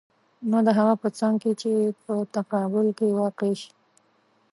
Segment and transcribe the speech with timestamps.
[0.51, 1.71] نه د هغه په څنګ کې چې
[2.03, 3.71] په تقابل کې واقع شي.